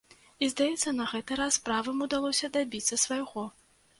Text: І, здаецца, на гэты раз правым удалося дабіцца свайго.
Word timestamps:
І, 0.21 0.45
здаецца, 0.53 0.93
на 0.99 1.05
гэты 1.11 1.37
раз 1.41 1.59
правым 1.69 2.01
удалося 2.07 2.51
дабіцца 2.57 3.01
свайго. 3.05 3.45